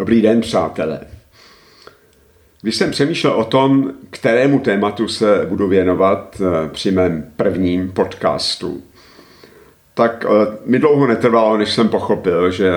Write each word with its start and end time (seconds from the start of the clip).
Dobrý 0.00 0.22
den, 0.22 0.40
přátelé. 0.40 1.00
Když 2.62 2.76
jsem 2.76 2.90
přemýšlel 2.90 3.32
o 3.32 3.44
tom, 3.44 3.92
kterému 4.10 4.60
tématu 4.60 5.08
se 5.08 5.46
budu 5.48 5.68
věnovat 5.68 6.40
eh, 6.40 6.68
při 6.68 6.90
mém 6.90 7.30
prvním 7.36 7.92
podcastu, 7.92 8.82
tak 9.94 10.26
eh, 10.28 10.56
mi 10.66 10.78
dlouho 10.78 11.06
netrvalo, 11.06 11.56
než 11.56 11.72
jsem 11.72 11.88
pochopil, 11.88 12.50
že 12.50 12.72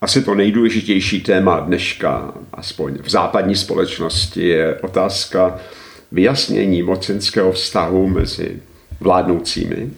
asi 0.00 0.22
to 0.22 0.34
nejdůležitější 0.34 1.20
téma 1.20 1.60
dneška, 1.60 2.34
aspoň 2.52 2.98
v 3.02 3.10
západní 3.10 3.56
společnosti, 3.56 4.48
je 4.48 4.74
otázka 4.82 5.58
vyjasnění 6.12 6.82
mocenského 6.82 7.52
vztahu 7.52 8.08
mezi 8.08 8.62
vládnoucími, 9.00 9.90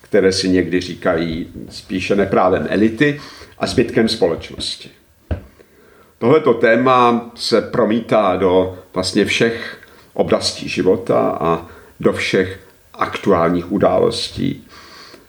které 0.00 0.32
si 0.32 0.48
někdy 0.48 0.80
říkají 0.80 1.46
spíše 1.70 2.16
neprávem 2.16 2.66
elity, 2.70 3.20
a 3.58 3.66
zbytkem 3.66 4.08
společnosti. 4.08 4.90
Tohleto 6.20 6.54
téma 6.54 7.30
se 7.34 7.60
promítá 7.60 8.36
do 8.36 8.78
vlastně 8.94 9.24
všech 9.24 9.78
oblastí 10.14 10.68
života 10.68 11.38
a 11.40 11.66
do 12.00 12.12
všech 12.12 12.60
aktuálních 12.94 13.72
událostí. 13.72 14.66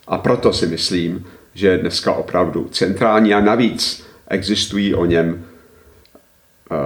A 0.06 0.18
proto 0.18 0.52
si 0.52 0.66
myslím, 0.66 1.26
že 1.54 1.68
je 1.68 1.78
dneska 1.78 2.12
opravdu 2.12 2.68
centrální 2.68 3.34
a 3.34 3.40
navíc 3.40 4.06
existují 4.28 4.94
o 4.94 5.04
něm 5.04 5.44
eh, 5.44 6.76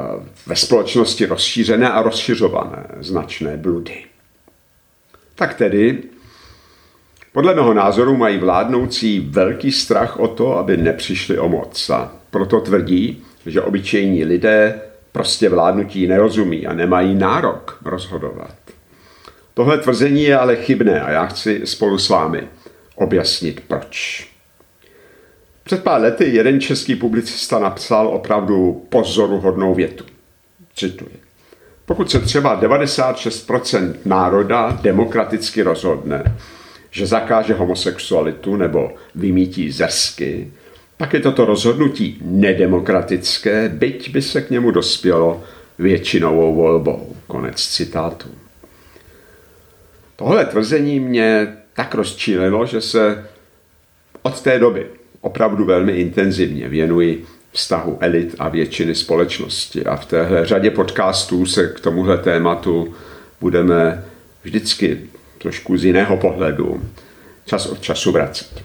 ve 0.47 0.57
společnosti 0.57 1.27
rozšířené 1.27 1.91
a 1.91 2.03
rozšiřované 2.03 2.87
značné 3.01 3.57
bludy. 3.57 4.05
Tak 5.35 5.55
tedy, 5.55 6.03
podle 7.33 7.55
mého 7.55 7.75
názoru 7.75 8.17
mají 8.17 8.39
vládnoucí 8.39 9.21
velký 9.21 9.73
strach 9.73 10.17
o 10.21 10.29
to, 10.29 10.59
aby 10.59 10.77
nepřišli 10.77 11.39
o 11.39 11.49
moc 11.49 11.91
a 11.91 12.13
proto 12.31 12.61
tvrdí, 12.61 13.25
že 13.47 13.63
obyčejní 13.63 14.25
lidé 14.25 14.81
prostě 15.13 15.49
vládnutí 15.49 16.07
nerozumí 16.07 16.67
a 16.67 16.73
nemají 16.73 17.15
nárok 17.15 17.79
rozhodovat. 17.85 18.55
Tohle 19.55 19.79
tvrzení 19.79 20.23
je 20.23 20.39
ale 20.39 20.57
chybné 20.57 21.01
a 21.01 21.11
já 21.11 21.27
chci 21.27 21.61
spolu 21.65 21.99
s 21.99 22.09
vámi 22.09 22.49
objasnit 22.95 23.63
proč. 23.69 24.27
Před 25.65 25.83
pár 25.83 26.01
lety 26.01 26.25
jeden 26.25 26.61
český 26.61 26.97
publicista 26.97 27.59
napsal 27.59 28.09
opravdu 28.09 28.87
pozoruhodnou 28.89 29.75
větu. 29.75 30.05
Cituji. 30.75 31.21
Pokud 31.87 32.11
se 32.11 32.21
třeba 32.21 32.63
96% 32.63 33.95
národa 34.05 34.79
demokraticky 34.83 35.63
rozhodne, 35.63 36.37
že 36.91 37.07
zakáže 37.07 37.55
homosexualitu 37.55 38.57
nebo 38.57 38.95
vymítí 39.15 39.71
zesky, 39.71 40.53
pak 40.97 41.15
je 41.15 41.21
toto 41.21 41.45
rozhodnutí 41.45 42.19
nedemokratické, 42.21 43.69
byť 43.69 44.11
by 44.13 44.23
se 44.23 44.43
k 44.43 44.51
němu 44.51 44.71
dospělo 44.71 45.45
většinovou 45.79 46.55
volbou. 46.55 47.17
Konec 47.27 47.67
citátu. 47.67 48.29
Tohle 50.17 50.45
tvrzení 50.45 51.01
mě 51.01 51.57
tak 51.75 51.95
rozčílilo, 51.95 52.67
že 52.67 52.81
se 52.81 53.29
od 54.23 54.41
té 54.41 54.59
doby 54.59 54.87
opravdu 55.21 55.65
velmi 55.65 55.93
intenzivně 55.93 56.69
věnuji 56.69 57.25
vztahu 57.53 57.99
elit 58.01 58.35
a 58.39 58.49
většiny 58.49 58.95
společnosti. 58.95 59.85
A 59.85 59.97
v 59.97 60.07
téhle 60.07 60.47
řadě 60.47 60.71
podcastů 60.71 61.47
se 61.47 61.69
k 61.69 61.81
tomuhle 61.81 62.19
tématu 62.19 62.95
budeme 63.41 64.05
vždycky 64.43 65.01
trošku 65.39 65.77
z 65.77 65.85
jiného 65.85 66.17
pohledu 66.17 66.83
čas 67.47 67.67
od 67.67 67.81
času 67.81 68.13
vracet. 68.13 68.63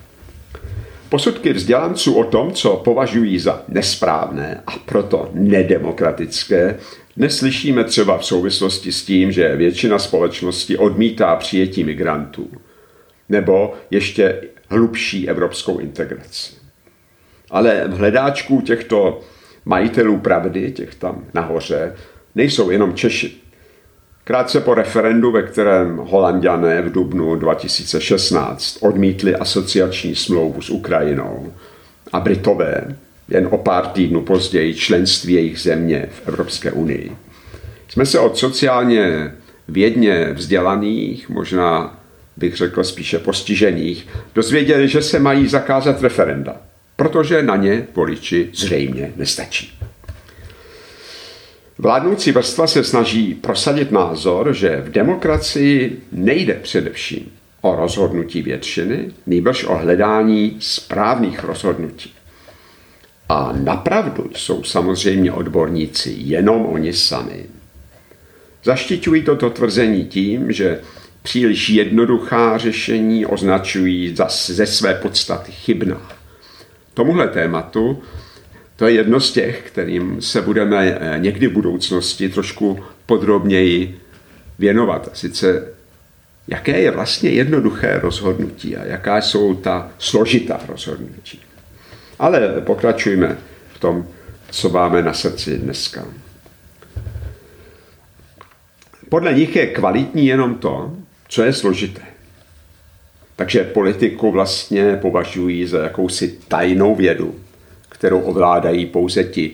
Posudky 1.12 1.54
vzdělanců 1.54 2.14
o 2.14 2.24
tom, 2.24 2.52
co 2.52 2.76
považují 2.76 3.40
za 3.40 3.64
nesprávné 3.68 4.64
a 4.68 4.72
proto 4.72 5.30
nedemokratické, 5.34 6.78
dnes 7.18 7.38
slyšíme 7.38 7.84
třeba 7.84 8.18
v 8.18 8.26
souvislosti 8.26 8.92
s 8.92 9.06
tím, 9.06 9.32
že 9.32 9.56
většina 9.56 10.00
společnosti 10.00 10.78
odmítá 10.78 11.36
přijetí 11.36 11.84
migrantů 11.84 12.52
nebo 13.30 13.74
ještě 13.90 14.42
hlubší 14.70 15.30
evropskou 15.30 15.80
integraci. 15.80 16.54
Ale 17.50 17.88
v 17.88 17.94
hledáčku 17.94 18.62
těchto 18.62 19.20
majitelů 19.66 20.18
pravdy, 20.18 20.72
těch 20.72 20.96
tam 20.96 21.26
nahoře, 21.34 21.96
nejsou 22.36 22.70
jenom 22.70 22.94
Češi. 22.94 23.32
Krátce 24.32 24.60
po 24.60 24.74
referendu, 24.74 25.32
ve 25.32 25.44
kterém 25.44 25.98
holanděné 25.98 26.82
v 26.82 26.92
dubnu 26.92 27.36
2016 27.36 28.78
odmítli 28.82 29.36
asociační 29.36 30.16
smlouvu 30.16 30.62
s 30.62 30.70
Ukrajinou 30.70 31.54
a 32.14 32.20
Britové 32.20 32.96
jen 33.30 33.48
o 33.52 33.58
pár 33.58 33.88
týdnů 33.88 34.22
později 34.22 34.74
členství 34.74 35.34
jejich 35.34 35.60
země 35.60 36.10
v 36.12 36.28
Evropské 36.28 36.72
unii. 36.72 37.12
Jsme 37.88 38.06
se 38.06 38.20
od 38.20 38.38
sociálně 38.38 39.32
vědně 39.68 40.30
vzdělaných, 40.34 41.30
možná 41.30 42.00
bych 42.38 42.56
řekl 42.56 42.84
spíše 42.84 43.20
postižených, 43.20 44.08
dozvěděli, 44.36 44.88
že 44.88 45.02
se 45.02 45.20
mají 45.20 45.48
zakázat 45.48 46.02
referenda, 46.02 46.56
protože 46.96 47.44
na 47.44 47.56
ně 47.56 47.88
voliči 47.96 48.50
zřejmě 48.54 49.14
nestačí. 49.16 49.80
Vládnoucí 51.82 52.32
vrstva 52.32 52.68
se 52.68 52.84
snaží 52.84 53.34
prosadit 53.34 53.92
názor, 53.92 54.54
že 54.54 54.82
v 54.86 54.92
demokracii 54.92 56.02
nejde 56.12 56.54
především 56.54 57.32
o 57.62 57.76
rozhodnutí 57.76 58.42
většiny, 58.42 59.12
nýbrž 59.26 59.64
o 59.64 59.78
hledání 59.78 60.58
správných 60.60 61.44
rozhodnutí. 61.44 62.14
A 63.30 63.54
napravdu 63.64 64.30
jsou 64.36 64.64
samozřejmě 64.64 65.32
odborníci 65.32 66.16
jenom 66.18 66.66
oni 66.66 66.94
sami. 66.94 67.46
Zaštiťují 68.64 69.24
toto 69.24 69.50
tvrzení 69.50 70.06
tím, 70.06 70.52
že 70.52 70.80
příliš 71.22 71.70
jednoduchá 71.70 72.58
řešení 72.58 73.26
označují 73.26 74.16
za 74.16 74.28
ze 74.30 74.66
své 74.66 74.94
podstaty 74.94 75.52
chybná. 75.52 76.12
Tomuhle 76.94 77.28
tématu 77.28 78.02
to 78.82 78.88
je 78.88 78.94
jedno 78.94 79.20
z 79.20 79.32
těch, 79.32 79.62
kterým 79.62 80.22
se 80.22 80.42
budeme 80.42 80.98
eh, 81.00 81.20
někdy 81.20 81.48
v 81.48 81.52
budoucnosti 81.52 82.30
trošku 82.30 82.84
podrobněji 83.06 84.00
věnovat. 84.60 85.10
Sice 85.14 85.68
jaké 86.48 86.80
je 86.80 86.92
vlastně 86.92 87.30
jednoduché 87.30 88.00
rozhodnutí 88.00 88.78
a 88.78 88.86
jaká 88.86 89.22
jsou 89.22 89.56
ta 89.56 89.92
složitá 89.98 90.60
rozhodnutí. 90.68 91.40
Ale 92.20 92.62
pokračujme 92.62 93.38
v 93.74 93.80
tom, 93.80 94.08
co 94.50 94.70
máme 94.70 95.02
na 95.02 95.14
srdci 95.14 95.58
dneska. 95.58 96.06
Podle 99.10 99.34
nich 99.34 99.56
je 99.56 99.68
kvalitní 99.68 100.28
jenom 100.28 100.56
to, 100.56 100.94
co 101.28 101.44
je 101.44 101.54
složité. 101.54 102.02
Takže 103.36 103.64
politiku 103.64 104.32
vlastně 104.32 104.96
považují 105.02 105.66
za 105.66 105.84
jakousi 105.84 106.38
tajnou 106.48 106.96
vědu, 106.96 107.36
kterou 108.02 108.20
ovládají 108.20 108.86
pouze 108.86 109.24
ti, 109.24 109.52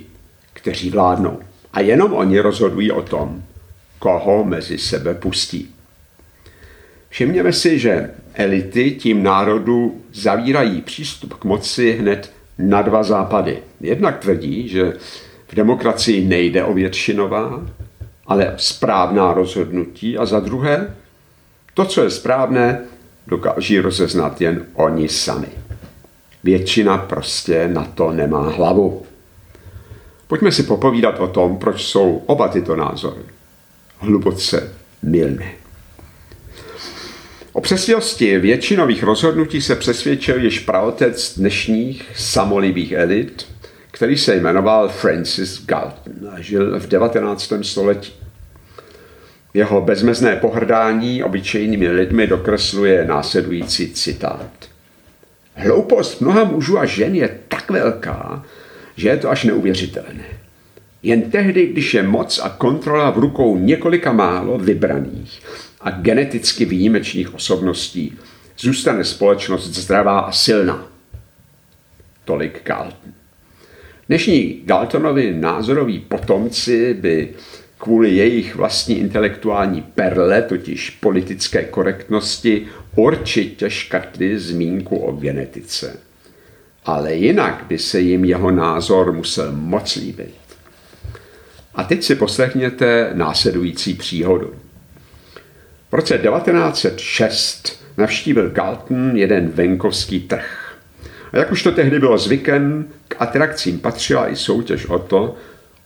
kteří 0.53 0.89
vládnou. 0.89 1.39
A 1.73 1.81
jenom 1.81 2.13
oni 2.13 2.39
rozhodují 2.39 2.91
o 2.91 3.01
tom, 3.01 3.43
koho 3.99 4.43
mezi 4.43 4.77
sebe 4.77 5.13
pustí. 5.13 5.75
Všimněme 7.09 7.53
si, 7.53 7.79
že 7.79 8.11
elity 8.33 8.91
tím 8.91 9.23
národu 9.23 10.01
zavírají 10.13 10.81
přístup 10.81 11.33
k 11.33 11.45
moci 11.45 11.91
hned 11.91 12.31
na 12.57 12.81
dva 12.81 13.03
západy. 13.03 13.59
Jednak 13.81 14.19
tvrdí, 14.19 14.67
že 14.67 14.93
v 15.47 15.55
demokracii 15.55 16.25
nejde 16.25 16.63
o 16.63 16.73
většinová, 16.73 17.67
ale 18.27 18.53
správná 18.57 19.33
rozhodnutí 19.33 20.17
a 20.17 20.25
za 20.25 20.39
druhé, 20.39 20.95
to, 21.73 21.85
co 21.85 22.03
je 22.03 22.09
správné, 22.09 22.81
dokáží 23.27 23.79
rozeznat 23.79 24.41
jen 24.41 24.65
oni 24.73 25.09
sami. 25.09 25.47
Většina 26.43 26.97
prostě 26.97 27.67
na 27.67 27.83
to 27.83 28.11
nemá 28.11 28.49
hlavu. 28.49 29.05
Pojďme 30.27 30.51
si 30.51 30.63
popovídat 30.63 31.19
o 31.19 31.27
tom, 31.27 31.57
proč 31.57 31.85
jsou 31.85 32.23
oba 32.25 32.47
tyto 32.47 32.75
názory 32.75 33.21
hluboce 33.99 34.73
milné. 35.03 35.51
O 37.53 37.61
přesnosti 37.61 38.37
většinových 38.37 39.03
rozhodnutí 39.03 39.61
se 39.61 39.75
přesvědčil 39.75 40.43
již 40.43 40.59
praotec 40.59 41.37
dnešních 41.37 42.11
samolibých 42.15 42.91
elit, 42.91 43.47
který 43.91 44.17
se 44.17 44.35
jmenoval 44.35 44.89
Francis 44.89 45.65
Galton 45.65 46.29
a 46.31 46.41
žil 46.41 46.79
v 46.79 46.87
19. 46.87 47.53
století. 47.61 48.13
Jeho 49.53 49.81
bezmezné 49.81 50.35
pohrdání 50.35 51.23
obyčejnými 51.23 51.89
lidmi 51.89 52.27
dokresluje 52.27 53.05
následující 53.05 53.93
citát. 53.93 54.51
Hloupost 55.57 56.21
mnoha 56.21 56.43
mužů 56.43 56.79
a 56.79 56.85
žen 56.85 57.15
je 57.15 57.39
tak 57.47 57.71
velká, 57.71 58.45
že 58.95 59.09
je 59.09 59.17
to 59.17 59.29
až 59.29 59.43
neuvěřitelné. 59.43 60.25
Jen 61.03 61.31
tehdy, 61.31 61.67
když 61.67 61.93
je 61.93 62.03
moc 62.03 62.39
a 62.43 62.49
kontrola 62.49 63.09
v 63.09 63.17
rukou 63.17 63.57
několika 63.57 64.11
málo 64.11 64.57
vybraných 64.57 65.41
a 65.81 65.91
geneticky 65.91 66.65
výjimečných 66.65 67.33
osobností, 67.33 68.17
zůstane 68.57 69.03
společnost 69.03 69.67
zdravá 69.67 70.19
a 70.19 70.31
silná. 70.31 70.87
Tolik 72.25 72.63
Galton. 72.63 73.13
Dnešní 74.07 74.61
Daltonovi 74.65 75.33
názoroví 75.33 75.99
potomci 75.99 76.93
by 76.93 77.33
kvůli 77.77 78.15
jejich 78.15 78.55
vlastní 78.55 78.99
intelektuální 78.99 79.81
perle, 79.81 80.41
totiž 80.41 80.89
politické 80.89 81.63
korektnosti, 81.63 82.67
určitě 82.95 83.69
škrtli 83.69 84.39
zmínku 84.39 84.97
o 84.97 85.11
genetice. 85.11 85.99
Ale 86.85 87.13
jinak 87.13 87.65
by 87.67 87.77
se 87.77 87.99
jim 87.99 88.25
jeho 88.25 88.51
názor 88.51 89.13
musel 89.13 89.51
moc 89.51 89.95
líbit. 89.95 90.35
A 91.75 91.83
teď 91.83 92.03
si 92.03 92.15
poslechněte 92.15 93.11
následující 93.13 93.93
příhodu. 93.93 94.53
V 95.91 95.93
roce 95.93 96.17
1906 96.17 97.83
navštívil 97.97 98.49
Galton 98.49 99.17
jeden 99.17 99.47
venkovský 99.47 100.19
trh. 100.19 100.77
A 101.33 101.37
jak 101.37 101.51
už 101.51 101.63
to 101.63 101.71
tehdy 101.71 101.99
bylo 101.99 102.17
zvykem, 102.17 102.85
k 103.07 103.15
atrakcím 103.19 103.79
patřila 103.79 104.29
i 104.29 104.35
soutěž 104.35 104.85
o 104.85 104.99
to, 104.99 105.35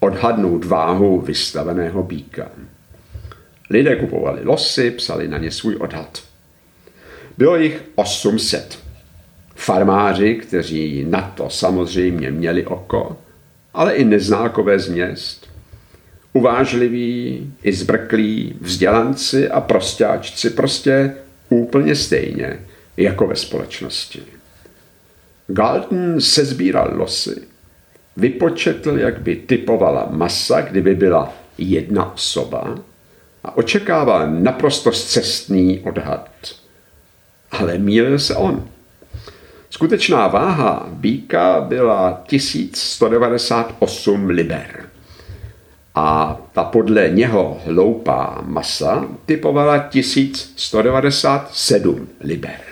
odhadnout 0.01 0.65
váhu 0.65 1.21
vystaveného 1.21 2.03
býka. 2.03 2.49
Lidé 3.69 3.95
kupovali 3.95 4.43
losy, 4.43 4.91
psali 4.91 5.27
na 5.27 5.37
ně 5.37 5.51
svůj 5.51 5.75
odhad. 5.75 6.23
Bylo 7.37 7.57
jich 7.57 7.83
800. 7.95 8.79
Farmáři, 9.55 10.35
kteří 10.35 11.05
na 11.09 11.21
to 11.21 11.49
samozřejmě 11.49 12.31
měli 12.31 12.65
oko, 12.65 13.17
ale 13.73 13.93
i 13.93 14.03
neznákové 14.03 14.79
z 14.79 14.89
měst. 14.89 15.49
Uvážliví, 16.33 17.53
i 17.63 17.73
zbrklí, 17.73 18.55
vzdělanci 18.61 19.49
a 19.49 19.61
prostáčci 19.61 20.49
prostě 20.49 21.13
úplně 21.49 21.95
stejně 21.95 22.59
jako 22.97 23.27
ve 23.27 23.35
společnosti. 23.35 24.23
Galton 25.47 26.21
se 26.21 26.45
sbíral 26.45 26.91
losy, 26.93 27.41
vypočetl, 28.21 28.99
jak 28.99 29.21
by 29.21 29.35
typovala 29.35 30.07
masa, 30.09 30.61
kdyby 30.61 30.95
byla 30.95 31.33
jedna 31.57 32.13
osoba 32.13 32.75
a 33.43 33.57
očekával 33.57 34.31
naprosto 34.31 34.91
cestný 34.91 35.79
odhad. 35.79 36.29
Ale 37.51 37.77
mýlil 37.77 38.19
se 38.19 38.35
on. 38.35 38.67
Skutečná 39.69 40.27
váha 40.27 40.87
býka 40.89 41.61
byla 41.61 42.23
1198 42.27 44.29
liber. 44.29 44.85
A 45.95 46.37
ta 46.53 46.63
podle 46.63 47.09
něho 47.09 47.61
hloupá 47.65 48.41
masa 48.45 49.05
typovala 49.25 49.77
1197 49.77 52.07
liber. 52.19 52.70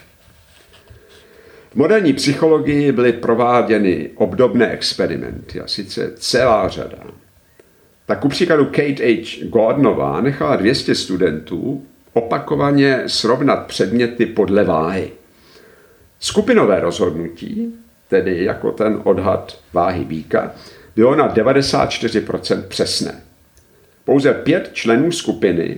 V 1.72 1.76
moderní 1.76 2.14
psychologii 2.14 2.92
byly 2.92 3.14
prováděny 3.14 4.10
obdobné 4.16 4.72
experimenty, 4.72 5.60
a 5.62 5.68
sice 5.68 6.12
celá 6.16 6.68
řada. 6.68 6.98
Tak 8.06 8.20
ku 8.20 8.30
příkladu 8.30 8.66
Kate 8.66 9.04
H. 9.04 9.44
Gordonová 9.44 10.22
nechala 10.22 10.56
200 10.56 10.96
studentů 10.96 11.86
opakovaně 12.14 13.04
srovnat 13.08 13.68
předměty 13.68 14.26
podle 14.26 14.64
váhy. 14.64 15.12
Skupinové 16.20 16.80
rozhodnutí, 16.80 17.76
tedy 18.08 18.44
jako 18.44 18.72
ten 18.72 19.02
odhad 19.04 19.60
váhy 19.74 20.06
býka, 20.06 20.52
bylo 20.96 21.16
na 21.16 21.34
94% 21.36 22.62
přesné. 22.62 23.22
Pouze 24.06 24.34
pět 24.34 24.70
členů 24.74 25.12
skupiny 25.12 25.78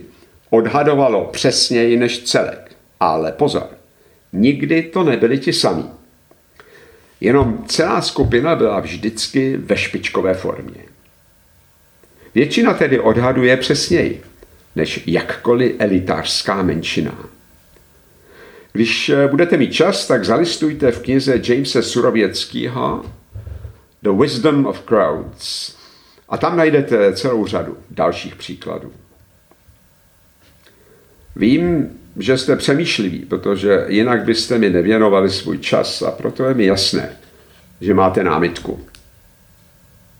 odhadovalo 0.50 1.28
přesněji 1.32 1.96
než 1.96 2.22
celek. 2.22 2.72
Ale 3.00 3.32
pozor, 3.32 3.68
nikdy 4.32 4.82
to 4.82 5.02
nebyli 5.02 5.38
ti 5.38 5.52
samí. 5.52 5.90
Jenom 7.20 7.64
celá 7.66 8.02
skupina 8.02 8.56
byla 8.56 8.80
vždycky 8.80 9.56
ve 9.56 9.76
špičkové 9.76 10.34
formě. 10.34 10.84
Většina 12.34 12.74
tedy 12.74 13.00
odhaduje 13.00 13.56
přesněji, 13.56 14.22
než 14.76 15.02
jakkoliv 15.06 15.72
elitářská 15.78 16.62
menšina. 16.62 17.18
Když 18.72 19.08
eh, 19.08 19.28
budete 19.28 19.56
mít 19.56 19.72
čas, 19.72 20.06
tak 20.06 20.24
zalistujte 20.24 20.92
v 20.92 21.02
knize 21.02 21.40
Jamesa 21.48 21.82
Surověckého 21.82 23.04
The 24.02 24.10
Wisdom 24.20 24.66
of 24.66 24.82
Crowds. 24.88 25.76
A 26.28 26.36
tam 26.36 26.56
najdete 26.56 27.12
celou 27.14 27.46
řadu 27.46 27.76
dalších 27.90 28.36
příkladů. 28.36 28.92
Vím, 31.36 31.90
že 32.18 32.38
jste 32.38 32.56
přemýšliví, 32.56 33.18
protože 33.18 33.84
jinak 33.88 34.24
byste 34.24 34.58
mi 34.58 34.70
nevěnovali 34.70 35.30
svůj 35.30 35.58
čas 35.58 36.02
a 36.02 36.10
proto 36.10 36.44
je 36.44 36.54
mi 36.54 36.66
jasné, 36.66 37.08
že 37.80 37.94
máte 37.94 38.24
námitku. 38.24 38.80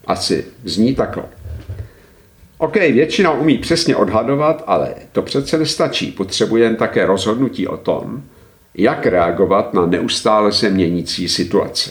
Asi 0.06 0.44
zní 0.64 0.94
takhle. 0.94 1.24
OK, 2.58 2.74
většina 2.74 3.32
umí 3.32 3.58
přesně 3.58 3.96
odhadovat, 3.96 4.64
ale 4.66 4.94
to 5.12 5.22
přece 5.22 5.58
nestačí. 5.58 6.10
Potřebujeme 6.10 6.76
také 6.76 7.06
rozhodnutí 7.06 7.66
o 7.66 7.76
tom, 7.76 8.22
jak 8.74 9.06
reagovat 9.06 9.74
na 9.74 9.86
neustále 9.86 10.52
se 10.52 10.70
měnící 10.70 11.28
situace. 11.28 11.90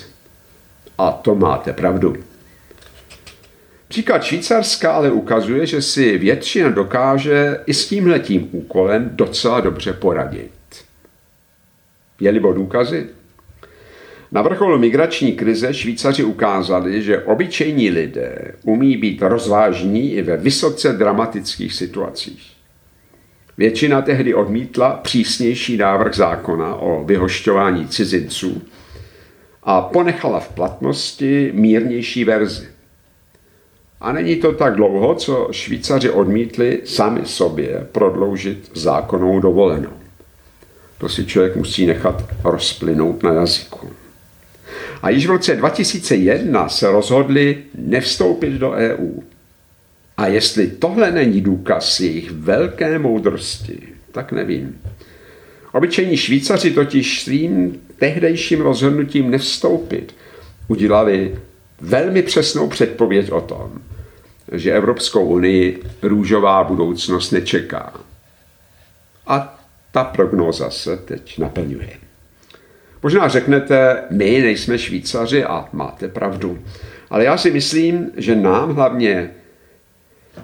A 0.97 1.11
to 1.11 1.35
máte 1.35 1.73
pravdu. 1.73 2.15
Příklad 3.91 4.23
Švýcarska 4.23 4.91
ale 4.91 5.11
ukazuje, 5.11 5.65
že 5.65 5.81
si 5.81 6.17
většina 6.17 6.69
dokáže 6.69 7.59
i 7.65 7.73
s 7.73 7.87
tímhletím 7.87 8.49
úkolem 8.51 9.09
docela 9.13 9.59
dobře 9.59 9.93
poradit. 9.93 10.51
Je-libo 12.19 12.53
důkazy? 12.53 13.07
Na 14.31 14.41
vrcholu 14.41 14.79
migrační 14.79 15.33
krize 15.33 15.73
Švýcaři 15.73 16.23
ukázali, 16.23 17.01
že 17.01 17.19
obyčejní 17.19 17.89
lidé 17.89 18.55
umí 18.63 18.97
být 18.97 19.21
rozvážní 19.21 20.13
i 20.13 20.21
ve 20.21 20.37
vysoce 20.37 20.93
dramatických 20.93 21.73
situacích. 21.73 22.51
Většina 23.57 24.01
tehdy 24.01 24.33
odmítla 24.33 24.89
přísnější 24.89 25.77
návrh 25.77 26.15
zákona 26.15 26.75
o 26.75 27.03
vyhošťování 27.03 27.87
cizinců 27.87 28.61
a 29.63 29.81
ponechala 29.81 30.39
v 30.39 30.49
platnosti 30.49 31.51
mírnější 31.53 32.23
verzi. 32.23 32.80
A 34.01 34.11
není 34.11 34.35
to 34.35 34.51
tak 34.51 34.75
dlouho, 34.75 35.15
co 35.15 35.47
Švýcaři 35.51 36.09
odmítli 36.09 36.81
sami 36.85 37.21
sobě 37.25 37.87
prodloužit 37.91 38.71
zákonnou 38.73 39.39
dovolenou. 39.39 39.93
To 40.97 41.09
si 41.09 41.25
člověk 41.25 41.55
musí 41.55 41.85
nechat 41.85 42.25
rozplynout 42.43 43.23
na 43.23 43.33
jazyku. 43.33 43.89
A 45.01 45.09
již 45.09 45.27
v 45.27 45.29
roce 45.29 45.55
2001 45.55 46.69
se 46.69 46.91
rozhodli 46.91 47.57
nevstoupit 47.75 48.53
do 48.53 48.71
EU. 48.71 49.21
A 50.17 50.27
jestli 50.27 50.67
tohle 50.67 51.11
není 51.11 51.41
důkaz 51.41 51.99
jejich 51.99 52.31
velké 52.31 52.99
moudrosti, 52.99 53.79
tak 54.11 54.31
nevím. 54.31 54.81
Obyčejní 55.71 56.17
Švýcaři 56.17 56.71
totiž 56.71 57.23
svým 57.23 57.81
tehdejším 57.97 58.61
rozhodnutím 58.61 59.31
nevstoupit 59.31 60.15
udělali 60.67 61.35
velmi 61.81 62.21
přesnou 62.21 62.67
předpověď 62.67 63.31
o 63.31 63.41
tom, 63.41 63.81
že 64.51 64.73
Evropskou 64.73 65.25
unii 65.25 65.83
růžová 66.01 66.63
budoucnost 66.63 67.31
nečeká. 67.31 67.93
A 69.27 69.59
ta 69.91 70.03
prognóza 70.03 70.69
se 70.69 70.97
teď 70.97 71.37
naplňuje. 71.37 71.89
Možná 73.03 73.27
řeknete, 73.27 74.03
my 74.09 74.41
nejsme 74.41 74.79
Švýcaři 74.79 75.43
a 75.43 75.69
máte 75.73 76.07
pravdu. 76.07 76.59
Ale 77.09 77.23
já 77.23 77.37
si 77.37 77.51
myslím, 77.51 78.11
že 78.17 78.35
nám 78.35 78.75
hlavně 78.75 79.31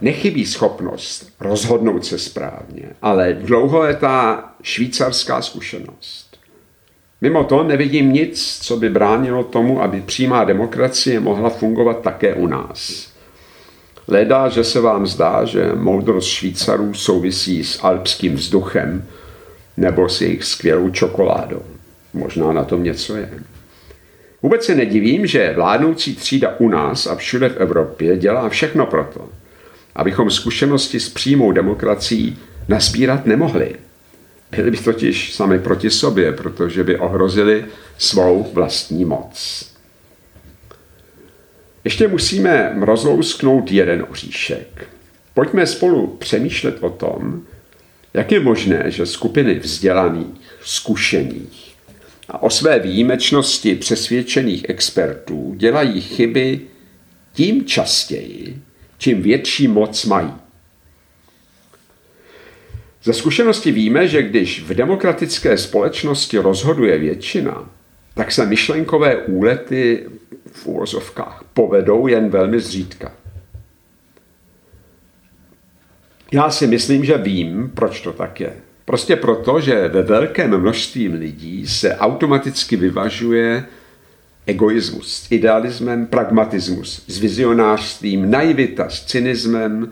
nechybí 0.01 0.46
schopnost 0.46 1.34
rozhodnout 1.39 2.06
se 2.06 2.20
správně, 2.20 2.84
ale 3.01 3.34
dlouholetá 3.34 4.50
švýcarská 4.62 5.41
zkušenost. 5.41 6.27
Mimo 7.22 7.44
to 7.44 7.64
nevidím 7.64 8.14
nic, 8.14 8.60
co 8.62 8.78
by 8.78 8.90
bránilo 8.90 9.44
tomu, 9.44 9.82
aby 9.82 10.02
přímá 10.02 10.44
demokracie 10.44 11.20
mohla 11.20 11.50
fungovat 11.50 12.02
také 12.02 12.34
u 12.34 12.48
nás. 12.48 13.08
Leda, 14.08 14.50
že 14.50 14.64
se 14.64 14.82
vám 14.82 15.08
zdá, 15.08 15.46
že 15.46 15.72
moudrost 15.76 16.28
Švýcarů 16.28 16.94
souvisí 16.94 17.64
s 17.64 17.84
alpským 17.84 18.36
vzduchem 18.36 19.06
nebo 19.78 20.10
s 20.10 20.22
jejich 20.22 20.44
skvělou 20.44 20.90
čokoládou. 20.90 21.62
Možná 22.14 22.52
na 22.52 22.64
tom 22.64 22.84
něco 22.84 23.16
je. 23.16 23.30
Vůbec 24.42 24.66
se 24.66 24.76
nedivím, 24.76 25.28
že 25.28 25.54
vládnoucí 25.56 26.16
třída 26.16 26.56
u 26.60 26.70
nás 26.70 27.08
a 27.08 27.16
všude 27.16 27.50
v 27.50 27.58
Evropě 27.58 28.18
dělá 28.18 28.50
všechno 28.50 28.86
proto, 28.86 29.30
abychom 29.96 30.32
zkušenosti 30.32 31.00
s 31.00 31.10
přímou 31.10 31.52
demokracií 31.52 32.38
naspírat 32.68 33.26
nemohli. 33.26 33.76
Byli 34.51 34.72
by 34.72 34.77
totiž 34.77 35.34
sami 35.34 35.60
proti 35.60 35.89
sobě, 35.89 36.32
protože 36.32 36.84
by 36.84 36.98
ohrozili 36.98 37.66
svou 37.98 38.51
vlastní 38.54 39.06
moc. 39.06 39.66
Ještě 41.84 42.08
musíme 42.08 42.75
rozlousknout 42.80 43.72
jeden 43.72 44.06
oříšek. 44.10 44.88
Pojďme 45.34 45.68
spolu 45.68 46.08
přemýšlet 46.08 46.77
o 46.82 46.89
tom, 46.89 47.42
jak 48.13 48.32
je 48.32 48.39
možné, 48.39 48.84
že 48.88 49.06
skupiny 49.06 49.60
vzdělaných, 49.60 50.27
zkušených 50.63 51.75
a 52.30 52.44
o 52.44 52.50
své 52.50 52.80
výjimečnosti 52.80 53.75
přesvědčených 53.75 54.70
expertů 54.70 55.54
dělají 55.58 56.01
chyby 56.01 56.62
tím 57.34 57.66
častěji, 57.66 58.62
čím 58.98 59.22
větší 59.22 59.68
moc 59.68 60.06
mají. 60.06 60.34
Ze 63.04 63.13
zkušenosti 63.13 63.72
víme, 63.72 64.08
že 64.08 64.24
když 64.24 64.63
v 64.63 64.74
demokratické 64.74 65.58
společnosti 65.58 66.38
rozhoduje 66.38 66.98
většina, 66.98 67.70
tak 68.13 68.32
se 68.32 68.46
myšlenkové 68.46 69.18
úlety 69.18 70.06
v 70.51 70.66
úvozovkách 70.66 71.44
povedou 71.54 72.08
jen 72.08 72.30
velmi 72.30 72.60
zřídka. 72.60 73.12
Já 76.32 76.50
si 76.50 76.68
myslím, 76.68 77.06
že 77.06 77.18
vím, 77.18 77.72
proč 77.74 78.01
to 78.01 78.13
tak 78.13 78.39
je. 78.39 78.54
Prostě 78.86 79.16
proto, 79.16 79.62
že 79.62 79.88
ve 79.88 80.01
velkém 80.01 80.58
množství 80.60 81.08
lidí 81.08 81.68
se 81.68 81.96
automaticky 81.96 82.75
vyvažuje 82.75 83.66
egoismus 84.46 85.13
s 85.13 85.32
idealismem, 85.32 86.06
pragmatismus 86.06 87.04
s 87.08 87.18
vizionářstvím, 87.18 88.32
naivita 88.32 88.89
s 88.89 89.06
cynismem 89.06 89.92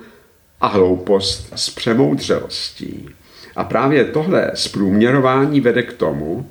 a 0.62 0.68
hloupost 0.68 1.54
s 1.56 1.70
přemoudřelostí. 1.70 3.10
A 3.56 3.64
právě 3.64 4.06
tohle 4.06 4.52
zprůměrování 4.54 5.62
vede 5.62 5.84
k 5.84 5.94
tomu, 5.94 6.50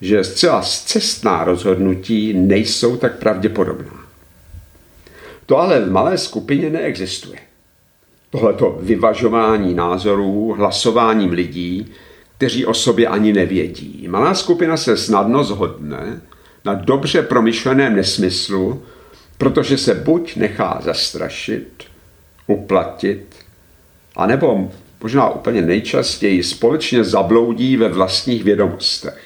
že 0.00 0.24
zcela 0.24 0.62
cestná 0.62 1.44
rozhodnutí 1.44 2.34
nejsou 2.34 2.96
tak 2.96 3.18
pravděpodobná. 3.18 4.00
To 5.46 5.58
ale 5.58 5.80
v 5.80 5.90
malé 5.90 6.18
skupině 6.18 6.70
neexistuje. 6.70 7.38
Tohleto 8.30 8.78
vyvažování 8.82 9.74
názorů 9.74 10.54
hlasováním 10.58 11.30
lidí, 11.30 11.92
kteří 12.36 12.66
o 12.66 12.74
sobě 12.74 13.06
ani 13.06 13.32
nevědí. 13.32 14.08
Malá 14.08 14.34
skupina 14.34 14.76
se 14.76 14.96
snadno 14.96 15.44
zhodne 15.44 16.20
na 16.64 16.74
dobře 16.74 17.22
promyšleném 17.22 17.96
nesmyslu, 17.96 18.82
protože 19.38 19.78
se 19.78 19.94
buď 19.94 20.36
nechá 20.36 20.80
zastrašit, 20.84 21.84
uplatit, 22.50 23.36
anebo 24.16 24.70
možná 25.02 25.30
úplně 25.30 25.62
nejčastěji 25.62 26.42
společně 26.42 27.04
zabloudí 27.04 27.76
ve 27.76 27.88
vlastních 27.88 28.44
vědomostech. 28.44 29.18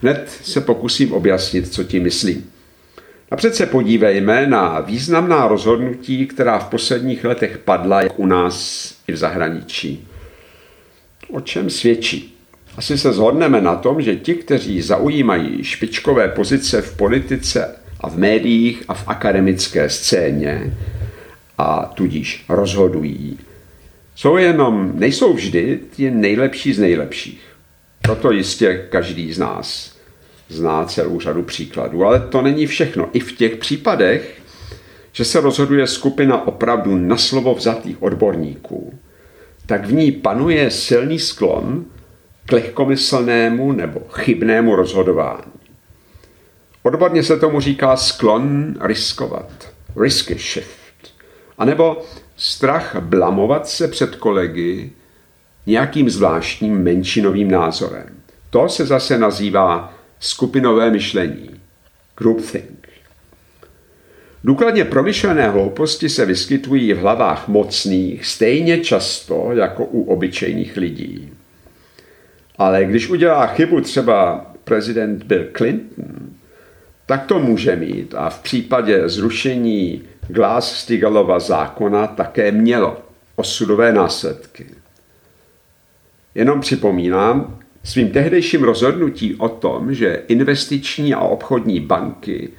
Hned 0.00 0.30
se 0.42 0.60
pokusím 0.60 1.12
objasnit, 1.12 1.72
co 1.72 1.84
tím 1.84 2.02
myslím. 2.02 2.50
Napřed 3.30 3.54
se 3.54 3.66
podívejme 3.66 4.46
na 4.46 4.80
významná 4.80 5.48
rozhodnutí, 5.48 6.26
která 6.26 6.58
v 6.58 6.68
posledních 6.68 7.24
letech 7.24 7.58
padla 7.58 8.02
jak 8.02 8.18
u 8.18 8.26
nás 8.26 8.94
i 9.08 9.12
v 9.12 9.16
zahraničí. 9.16 10.08
O 11.30 11.40
čem 11.40 11.70
svědčí? 11.70 12.34
Asi 12.76 12.98
se 12.98 13.12
zhodneme 13.12 13.60
na 13.60 13.76
tom, 13.76 14.02
že 14.02 14.16
ti, 14.16 14.34
kteří 14.34 14.82
zaujímají 14.82 15.64
špičkové 15.64 16.28
pozice 16.28 16.82
v 16.82 16.96
politice 16.96 17.76
a 18.00 18.08
v 18.08 18.18
médiích 18.18 18.82
a 18.88 18.94
v 18.94 19.08
akademické 19.08 19.90
scéně 19.90 20.76
a 21.58 21.92
tudíž 21.94 22.44
rozhodují, 22.48 23.38
jsou 24.14 24.36
jenom, 24.36 24.92
nejsou 24.94 25.34
vždy 25.34 25.80
ti 25.96 26.10
nejlepší 26.10 26.72
z 26.72 26.78
nejlepších. 26.78 27.40
Proto 28.02 28.32
jistě 28.32 28.86
každý 28.90 29.32
z 29.32 29.38
nás 29.38 29.98
zná 30.48 30.84
celou 30.84 31.20
řadu 31.20 31.42
příkladů. 31.42 32.04
Ale 32.04 32.20
to 32.20 32.42
není 32.42 32.66
všechno. 32.66 33.08
I 33.12 33.20
v 33.20 33.32
těch 33.32 33.56
případech, 33.56 34.42
že 35.12 35.24
se 35.24 35.40
rozhoduje 35.40 35.86
skupina 35.86 36.46
opravdu 36.46 36.96
na 36.96 37.16
slovo 37.16 37.54
vzatých 37.54 38.02
odborníků, 38.02 38.98
tak 39.66 39.86
v 39.86 39.92
ní 39.92 40.12
panuje 40.12 40.70
silný 40.70 41.18
sklon 41.18 41.84
k 42.46 42.52
lehkomyslnému 42.52 43.72
nebo 43.72 44.00
chybnému 44.10 44.76
rozhodování. 44.76 45.52
Odborně 46.82 47.22
se 47.22 47.36
tomu 47.36 47.60
říká 47.60 47.96
sklon 47.96 48.74
riskovat, 48.80 49.72
risky 50.00 50.34
shift, 50.34 50.77
anebo 51.58 52.02
strach 52.36 52.96
blamovat 53.00 53.68
se 53.68 53.88
před 53.88 54.16
kolegy 54.16 54.90
nějakým 55.66 56.10
zvláštním 56.10 56.82
menšinovým 56.82 57.50
názorem. 57.50 58.06
To 58.50 58.68
se 58.68 58.86
zase 58.86 59.18
nazývá 59.18 59.94
skupinové 60.20 60.90
myšlení, 60.90 61.50
groupthink. 62.16 62.88
Důkladně 64.44 64.84
promyšlené 64.84 65.48
hlouposti 65.48 66.08
se 66.08 66.26
vyskytují 66.26 66.92
v 66.92 66.98
hlavách 66.98 67.48
mocných 67.48 68.26
stejně 68.26 68.78
často 68.78 69.50
jako 69.52 69.84
u 69.84 70.02
obyčejných 70.02 70.76
lidí. 70.76 71.32
Ale 72.58 72.84
když 72.84 73.08
udělá 73.08 73.46
chybu 73.46 73.80
třeba 73.80 74.46
prezident 74.64 75.24
Bill 75.24 75.46
Clinton, 75.56 76.30
tak 77.06 77.26
to 77.26 77.38
může 77.38 77.76
mít 77.76 78.14
a 78.14 78.30
v 78.30 78.42
případě 78.42 79.08
zrušení 79.08 80.02
Glass-Steagallova 80.28 81.40
zákona 81.40 82.06
také 82.06 82.52
mělo 82.52 82.96
osudové 83.36 83.92
následky. 83.92 84.66
Jenom 86.34 86.60
připomínám, 86.60 87.58
svým 87.84 88.10
tehdejším 88.10 88.62
rozhodnutí 88.62 89.34
o 89.34 89.48
tom, 89.48 89.94
že 89.94 90.22
investiční 90.28 91.14
a 91.14 91.20
obchodní 91.20 91.80
banky 91.80 92.50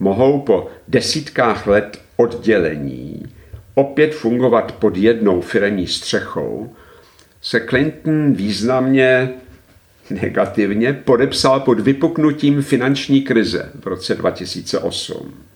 mohou 0.00 0.40
po 0.40 0.70
desítkách 0.88 1.66
let 1.66 2.00
oddělení 2.16 3.22
opět 3.74 4.14
fungovat 4.14 4.72
pod 4.72 4.96
jednou 4.96 5.40
firmní 5.40 5.86
střechou, 5.86 6.72
se 7.42 7.60
Clinton 7.60 8.32
významně 8.32 9.30
negativně 10.10 10.92
podepsal 10.92 11.60
pod 11.60 11.80
vypuknutím 11.80 12.62
finanční 12.62 13.22
krize 13.22 13.70
v 13.80 13.86
roce 13.86 14.14
2008. 14.14 15.49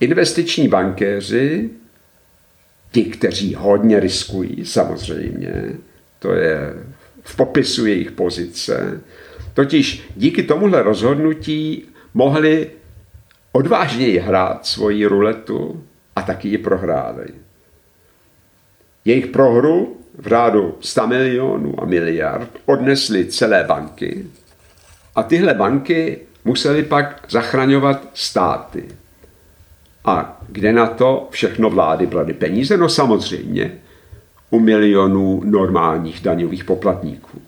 Investiční 0.00 0.68
bankéři, 0.68 1.70
ti, 2.92 3.04
kteří 3.04 3.54
hodně 3.54 4.00
riskují, 4.00 4.64
samozřejmě, 4.64 5.72
to 6.18 6.32
je 6.32 6.74
v 7.22 7.36
popisu 7.36 7.86
jejich 7.86 8.12
pozice. 8.12 9.00
Totiž 9.54 10.02
díky 10.16 10.42
tomuhle 10.42 10.82
rozhodnutí 10.82 11.84
mohli 12.14 12.70
odvážněji 13.52 14.18
hrát 14.18 14.66
svoji 14.66 15.06
ruletu 15.06 15.84
a 16.16 16.22
taky 16.22 16.48
ji 16.48 16.58
prohráli. 16.58 17.26
Jejich 19.04 19.26
prohru 19.26 19.96
v 20.18 20.26
řádu 20.26 20.78
100 20.80 21.06
milionů 21.06 21.82
a 21.82 21.86
miliard 21.86 22.50
odnesly 22.66 23.26
celé 23.26 23.64
banky 23.64 24.26
a 25.14 25.22
tyhle 25.22 25.54
banky 25.54 26.18
museli 26.44 26.82
pak 26.82 27.24
zachraňovat 27.28 28.08
státy. 28.14 28.88
A 30.04 30.42
kde 30.48 30.72
na 30.72 30.86
to 30.86 31.28
všechno 31.30 31.70
vlády 31.70 32.06
brali 32.06 32.32
peníze? 32.32 32.76
No 32.76 32.88
samozřejmě 32.88 33.72
u 34.50 34.60
milionů 34.60 35.42
normálních 35.44 36.20
daňových 36.20 36.64
poplatníků. 36.64 37.42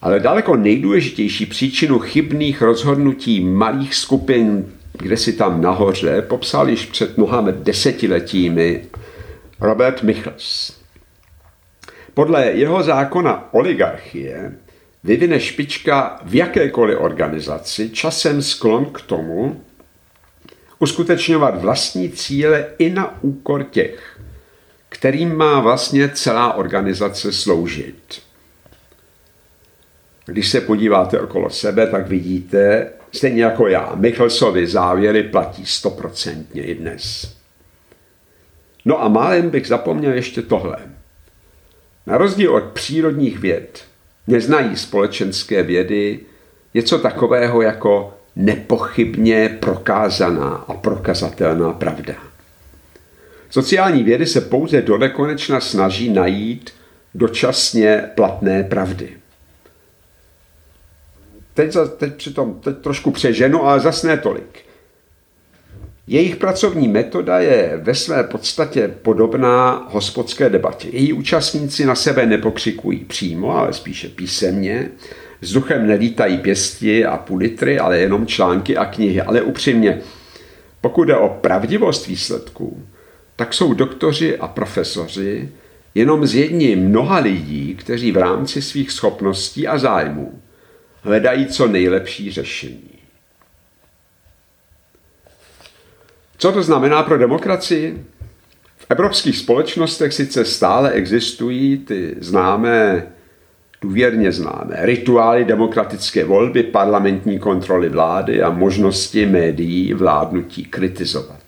Ale 0.00 0.20
daleko 0.20 0.56
nejdůležitější 0.56 1.46
příčinu 1.46 1.98
chybných 1.98 2.62
rozhodnutí 2.62 3.40
malých 3.40 3.94
skupin, 3.94 4.72
kde 4.92 5.16
si 5.16 5.32
tam 5.32 5.62
nahoře, 5.62 6.22
popsal 6.22 6.68
již 6.68 6.86
před 6.86 7.18
mnoha 7.18 7.44
desetiletími 7.50 8.86
Robert 9.60 10.02
Michels. 10.02 10.76
Podle 12.14 12.46
jeho 12.46 12.82
zákona 12.82 13.54
oligarchie 13.54 14.52
vyvine 15.04 15.40
špička 15.40 16.20
v 16.24 16.34
jakékoliv 16.34 16.98
organizaci 17.00 17.90
časem 17.90 18.42
sklon 18.42 18.84
k 18.84 19.00
tomu, 19.00 19.60
uskutečňovat 20.82 21.60
vlastní 21.60 22.10
cíle 22.10 22.66
i 22.78 22.90
na 22.90 23.22
úkor 23.22 23.64
těch, 23.64 24.20
kterým 24.88 25.36
má 25.36 25.60
vlastně 25.60 26.08
celá 26.08 26.54
organizace 26.54 27.32
sloužit. 27.32 28.22
Když 30.26 30.48
se 30.48 30.60
podíváte 30.60 31.20
okolo 31.20 31.50
sebe, 31.50 31.86
tak 31.86 32.08
vidíte, 32.08 32.90
stejně 33.12 33.44
jako 33.44 33.68
já, 33.68 33.92
Michelsovi 33.94 34.66
závěry 34.66 35.22
platí 35.22 35.66
stoprocentně 35.66 36.64
i 36.64 36.74
dnes. 36.74 37.36
No 38.84 39.02
a 39.02 39.08
málem 39.08 39.50
bych 39.50 39.66
zapomněl 39.66 40.12
ještě 40.12 40.42
tohle. 40.42 40.76
Na 42.06 42.18
rozdíl 42.18 42.54
od 42.54 42.64
přírodních 42.64 43.38
věd 43.38 43.84
neznají 44.26 44.76
společenské 44.76 45.62
vědy 45.62 46.20
něco 46.74 46.98
takového 46.98 47.62
jako 47.62 48.14
nepochybně 48.36 49.58
prokázaná 49.60 50.48
a 50.48 50.74
prokazatelná 50.74 51.72
pravda. 51.72 52.14
Sociální 53.50 54.02
vědy 54.02 54.26
se 54.26 54.40
pouze 54.40 54.82
do 54.82 54.98
nekonečna 54.98 55.60
snaží 55.60 56.08
najít 56.10 56.70
dočasně 57.14 58.10
platné 58.14 58.62
pravdy. 58.62 59.08
Teď, 61.54 61.76
teď, 61.96 62.14
přitom, 62.14 62.60
teď 62.60 62.76
trošku 62.78 63.10
přeženu, 63.10 63.64
ale 63.64 63.80
zas 63.80 64.02
ne 64.02 64.16
tolik. 64.16 64.58
Jejich 66.06 66.36
pracovní 66.36 66.88
metoda 66.88 67.40
je 67.40 67.80
ve 67.82 67.94
své 67.94 68.24
podstatě 68.24 68.88
podobná 68.88 69.88
hospodské 69.90 70.50
debatě. 70.50 70.88
Její 70.92 71.12
účastníci 71.12 71.84
na 71.86 71.94
sebe 71.94 72.26
nepokřikují 72.26 73.04
přímo, 73.04 73.56
ale 73.56 73.72
spíše 73.72 74.08
písemně. 74.08 74.88
Vzduchem 75.42 75.86
nelítají 75.86 76.38
pěsti 76.38 77.04
a 77.04 77.16
půl 77.16 77.38
litry, 77.38 77.78
ale 77.78 77.98
jenom 77.98 78.26
články 78.26 78.76
a 78.76 78.84
knihy. 78.84 79.20
Ale 79.20 79.42
upřímně, 79.42 80.00
pokud 80.80 81.04
jde 81.04 81.16
o 81.16 81.28
pravdivost 81.28 82.06
výsledků, 82.06 82.86
tak 83.36 83.54
jsou 83.54 83.74
doktoři 83.74 84.38
a 84.38 84.48
profesoři 84.48 85.48
jenom 85.94 86.26
z 86.26 86.34
jední 86.34 86.76
mnoha 86.76 87.18
lidí, 87.18 87.74
kteří 87.74 88.12
v 88.12 88.16
rámci 88.16 88.62
svých 88.62 88.92
schopností 88.92 89.68
a 89.68 89.78
zájmů 89.78 90.42
hledají 91.02 91.46
co 91.46 91.66
nejlepší 91.66 92.32
řešení. 92.32 92.98
Co 96.38 96.52
to 96.52 96.62
znamená 96.62 97.02
pro 97.02 97.18
demokracii? 97.18 98.04
V 98.76 98.86
evropských 98.88 99.38
společnostech 99.38 100.12
sice 100.12 100.44
stále 100.44 100.90
existují 100.90 101.78
ty 101.78 102.16
známé, 102.20 103.06
důvěrně 103.82 104.32
známé 104.32 104.76
rituály 104.78 105.44
demokratické 105.44 106.24
volby, 106.24 106.62
parlamentní 106.62 107.38
kontroly 107.38 107.88
vlády 107.88 108.42
a 108.42 108.50
možnosti 108.50 109.26
médií 109.26 109.94
vládnutí 109.94 110.64
kritizovat. 110.64 111.42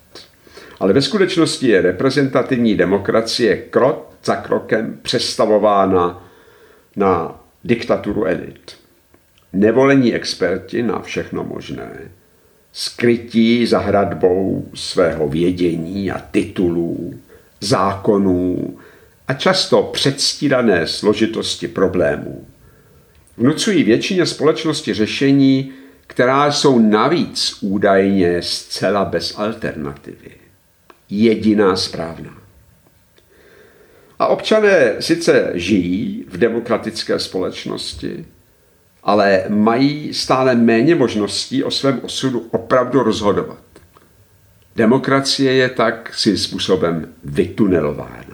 Ale 0.79 0.93
ve 0.93 1.01
skutečnosti 1.01 1.67
je 1.67 1.81
reprezentativní 1.81 2.75
demokracie 2.75 3.57
krok 3.57 4.09
za 4.23 4.35
krokem 4.35 4.99
přestavována 5.01 6.27
na 6.95 7.39
diktaturu 7.63 8.25
elit. 8.25 8.75
Nevolení 9.53 10.13
experti 10.13 10.83
na 10.83 11.01
všechno 11.01 11.43
možné, 11.43 11.91
skrytí 12.73 13.65
za 13.65 13.79
hradbou 13.79 14.65
svého 14.73 15.29
vědění 15.29 16.11
a 16.11 16.19
titulů, 16.31 17.13
zákonů 17.61 18.77
a 19.27 19.33
často 19.33 19.83
předstírané 19.83 20.87
složitosti 20.87 21.67
problémů. 21.67 22.47
Vnucují 23.37 23.83
většině 23.83 24.25
společnosti 24.25 24.93
řešení, 24.93 25.73
která 26.07 26.51
jsou 26.51 26.79
navíc 26.79 27.57
údajně 27.61 28.41
zcela 28.41 29.05
bez 29.05 29.33
alternativy. 29.37 30.31
Jediná 31.09 31.75
správná. 31.75 32.37
A 34.19 34.27
občané 34.27 34.95
sice 34.99 35.51
žijí 35.53 36.25
v 36.29 36.37
demokratické 36.37 37.19
společnosti, 37.19 38.25
ale 39.03 39.43
mají 39.49 40.13
stále 40.13 40.55
méně 40.55 40.95
možností 40.95 41.63
o 41.63 41.71
svém 41.71 41.99
osudu 42.03 42.47
opravdu 42.51 43.03
rozhodovat. 43.03 43.63
Demokracie 44.75 45.53
je 45.53 45.69
tak 45.69 46.11
svým 46.15 46.37
způsobem 46.37 47.13
vytunelována. 47.23 48.24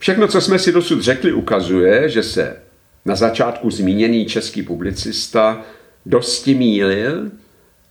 Všechno, 0.00 0.28
co 0.28 0.40
jsme 0.40 0.58
si 0.58 0.72
dosud 0.72 1.00
řekli, 1.00 1.32
ukazuje, 1.32 2.08
že 2.08 2.22
se 2.22 2.56
na 3.04 3.16
začátku 3.16 3.70
zmíněný 3.70 4.26
český 4.26 4.62
publicista 4.62 5.62
dosti 6.06 6.54
mýlil 6.54 7.30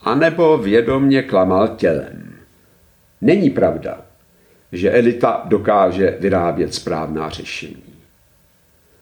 anebo 0.01 0.57
vědomně 0.57 1.23
klamal 1.23 1.67
tělem. 1.67 2.35
Není 3.21 3.49
pravda, 3.49 4.01
že 4.71 4.91
elita 4.91 5.41
dokáže 5.45 6.17
vyrábět 6.19 6.73
správná 6.73 7.29
řešení. 7.29 7.93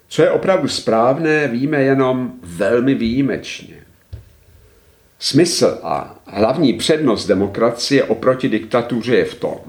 Co 0.08 0.22
je 0.22 0.32
opravdu 0.32 0.68
správné, 0.68 1.48
víme 1.48 1.82
jenom 1.82 2.34
velmi 2.44 2.96
výjimečně. 2.96 3.76
Smysl 5.20 5.80
a 5.84 6.20
hlavní 6.26 6.74
přednost 6.74 7.26
demokracie 7.28 8.04
oproti 8.04 8.50
diktatuře 8.50 9.16
je 9.16 9.26
v 9.26 9.36
tom, 9.36 9.60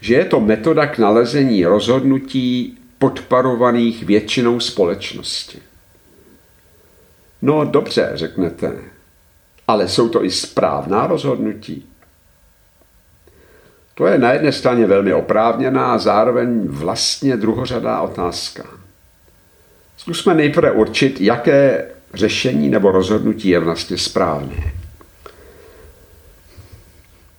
že 0.00 0.14
je 0.14 0.24
to 0.24 0.40
metoda 0.40 0.86
k 0.86 0.98
nalezení 0.98 1.64
rozhodnutí 1.64 2.78
podparovaných 2.98 4.04
většinou 4.04 4.60
společnosti. 4.60 5.58
No 7.42 7.64
dobře, 7.64 8.10
řeknete, 8.14 8.72
ale 9.68 9.88
jsou 9.88 10.08
to 10.08 10.24
i 10.24 10.30
správná 10.30 11.06
rozhodnutí. 11.06 11.86
To 13.94 14.06
je 14.06 14.18
na 14.18 14.32
jedné 14.32 14.52
straně 14.52 14.86
velmi 14.86 15.14
oprávněná 15.14 15.92
a 15.92 15.98
zároveň 15.98 16.66
vlastně 16.66 17.36
druhořadá 17.36 18.00
otázka. 18.00 18.64
Zkusme 19.96 20.34
nejprve 20.34 20.72
určit, 20.72 21.20
jaké 21.20 21.88
řešení 22.14 22.68
nebo 22.68 22.92
rozhodnutí 22.92 23.48
je 23.48 23.58
vlastně 23.58 23.98
správné. 23.98 24.72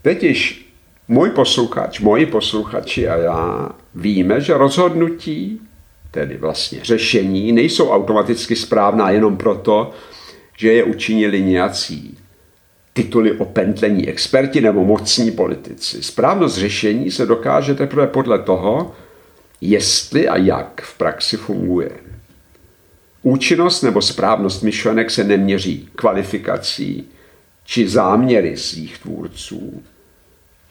Teď 0.02 0.24
již 0.24 0.61
můj 1.12 1.30
posluchač, 1.30 2.00
moji 2.00 2.26
posluchači 2.26 3.08
a 3.08 3.17
já 3.17 3.69
víme, 3.95 4.41
že 4.41 4.54
rozhodnutí, 4.54 5.62
tedy 6.12 6.38
vlastně 6.38 6.80
řešení, 6.84 7.52
nejsou 7.52 7.89
automaticky 7.89 8.56
správná 8.56 9.10
jenom 9.10 9.38
proto, 9.38 9.91
že 10.58 10.74
je 10.74 10.84
učinili 10.84 11.41
nějací 11.41 12.17
tituly 12.93 13.32
o 13.32 13.45
pentlení 13.45 14.10
experti 14.10 14.62
nebo 14.62 14.86
mocní 14.86 15.32
politici. 15.32 16.04
Správnost 16.04 16.58
řešení 16.58 17.12
se 17.12 17.26
dokáže 17.26 17.76
teprve 17.76 18.08
podle 18.08 18.39
toho, 18.39 18.95
jestli 19.62 20.28
a 20.28 20.38
jak 20.38 20.82
v 20.82 20.97
praxi 20.97 21.38
funguje. 21.38 21.91
Účinnost 23.24 23.82
nebo 23.82 24.02
správnost 24.02 24.63
myšlenek 24.63 25.12
se 25.12 25.24
neměří 25.24 25.89
kvalifikací 25.95 27.08
či 27.65 27.88
záměry 27.88 28.58
svých 28.58 28.97
tvůrců, 28.97 29.84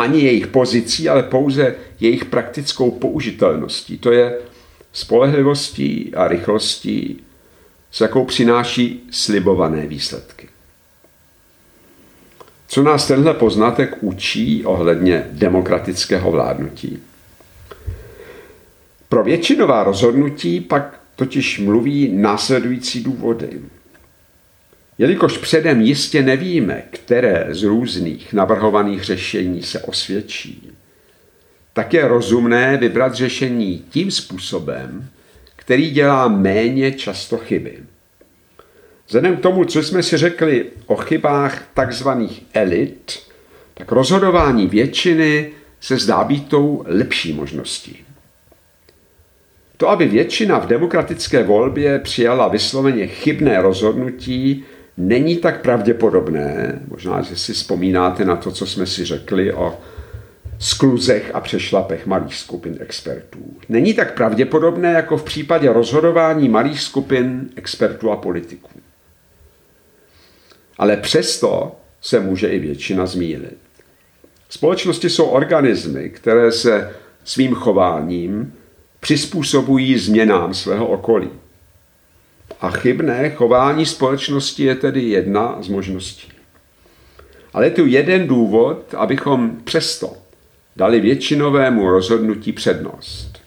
ani 0.01 0.21
jejich 0.21 0.47
pozicí, 0.47 1.09
ale 1.09 1.23
pouze 1.23 1.75
jejich 2.01 2.25
praktickou 2.25 2.91
použitelností. 2.91 3.99
To 3.99 4.13
je 4.13 4.39
spolehlivostí 4.93 6.15
a 6.15 6.29
rychlostí, 6.29 7.21
s 7.91 8.01
jakou 8.01 8.25
přináší 8.25 9.09
slibované 9.11 9.87
výsledky. 9.87 10.49
Co 12.69 12.83
nás 12.83 13.07
tenhle 13.07 13.35
poznatek 13.35 13.97
učí 14.01 14.65
ohledně 14.65 15.27
demokratického 15.33 16.31
vládnutí? 16.31 16.99
Pro 19.09 19.25
většinová 19.25 19.85
rozhodnutí 19.85 20.61
pak 20.61 21.01
totiž 21.17 21.59
mluví 21.59 22.09
následující 22.13 23.03
důvody. 23.03 23.61
Jelikož 25.01 25.39
předem 25.39 25.81
jistě 25.81 26.23
nevíme, 26.23 26.83
které 26.91 27.47
z 27.51 27.63
různých 27.63 28.33
navrhovaných 28.33 29.05
řešení 29.05 29.63
se 29.63 29.81
osvědčí, 29.83 30.73
tak 31.73 31.95
je 31.95 32.09
rozumné 32.09 32.77
vybrat 32.77 33.15
řešení 33.15 33.85
tím 33.91 34.11
způsobem, 34.11 35.09
který 35.57 35.91
dělá 35.91 36.29
méně 36.29 36.93
často 36.93 37.39
chyby. 37.39 37.79
Vzhledem 39.07 39.37
k 39.37 39.41
tomu, 39.41 39.65
co 39.65 39.83
jsme 39.83 40.03
si 40.03 40.17
řekli 40.17 40.67
o 40.87 40.97
chybách 40.97 41.69
takzvaných 41.75 42.43
elit, 42.55 43.19
tak 43.75 43.93
rozhodování 43.93 44.67
většiny 44.67 45.51
se 45.81 45.99
zdá 45.99 46.25
být 46.25 46.49
tou 46.49 46.85
lepší 46.87 47.33
možností. 47.33 47.97
To, 49.77 49.89
aby 49.89 50.07
většina 50.07 50.59
v 50.59 50.67
demokratické 50.67 51.43
volbě 51.43 51.99
přijala 51.99 52.49
vysloveně 52.49 53.07
chybné 53.07 53.63
rozhodnutí, 53.63 54.65
není 54.96 55.37
tak 55.37 55.61
pravděpodobné. 55.61 56.79
Možná, 56.88 57.22
že 57.22 57.37
si 57.37 57.53
vzpomínáte 57.53 58.24
na 58.24 58.37
to, 58.37 58.50
co 58.50 58.66
jsme 58.66 58.87
si 58.87 59.05
řekli 59.05 59.53
o 59.53 59.79
skluzech 60.59 61.31
a 61.35 61.40
přešlapech 61.40 62.07
malých 62.07 62.37
skupin 62.37 62.76
expertů. 62.81 63.38
Není 63.68 63.94
tak 63.94 64.14
pravděpodobné 64.14 64.92
jako 64.92 65.16
v 65.16 65.24
případě 65.24 65.72
rozhodování 65.72 66.48
malých 66.48 66.81
skupin 66.81 67.50
expertů 67.57 68.11
a 68.11 68.16
politiků 68.16 68.70
ale 70.81 70.96
přesto 70.96 71.76
se 72.00 72.20
může 72.20 72.48
i 72.48 72.59
většina 72.59 73.07
zmílit. 73.07 73.59
Společnosti 74.48 75.11
jsou 75.11 75.24
organismy, 75.24 76.11
které 76.11 76.53
se 76.53 76.94
svým 77.24 77.55
chováním 77.55 78.55
přizpůsobují 79.00 79.98
změnám 79.98 80.55
svého 80.55 80.87
okolí. 80.87 81.31
A 82.61 82.70
chybné 82.70 83.31
chování 83.31 83.87
společnosti 83.87 84.64
je 84.64 84.75
tedy 84.75 85.03
jedna 85.03 85.57
z 85.62 85.68
možností. 85.68 86.33
Ale 87.53 87.66
je 87.66 87.70
tu 87.70 87.87
jeden 87.87 88.27
důvod, 88.27 88.94
abychom 88.94 89.57
přesto 89.64 90.12
dali 90.77 91.01
většinovému 91.01 91.90
rozhodnutí 91.90 92.53
přednost. 92.53 93.38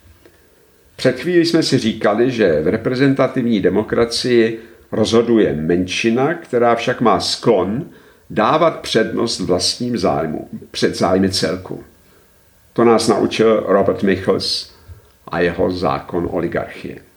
Před 0.96 1.20
chvíli 1.20 1.46
jsme 1.46 1.64
si 1.64 1.78
říkali, 1.78 2.32
že 2.32 2.62
v 2.62 2.68
reprezentativní 2.68 3.60
demokracii 3.60 4.60
rozhoduje 4.92 5.54
menšina, 5.54 6.34
která 6.34 6.76
však 6.76 7.02
má 7.02 7.20
sklon 7.20 7.86
dávat 8.30 8.80
přednost 8.80 9.40
vlastním 9.40 9.98
zájmu 9.98 10.50
před 10.72 10.96
zájmy 10.96 11.30
celku. 11.30 11.84
To 12.74 12.84
nás 12.84 13.08
naučil 13.08 13.64
Robert 13.68 14.04
Michels 14.04 14.74
a 15.28 15.40
jeho 15.40 15.72
zákon 15.72 16.30
oligarchie. 16.32 17.13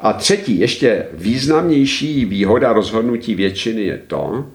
A 0.00 0.12
třetí, 0.12 0.58
ještě 0.58 1.06
významnější 1.12 2.24
výhoda 2.24 2.72
rozhodnutí 2.72 3.34
většiny 3.34 3.82
je 3.82 3.98
to, 3.98 4.46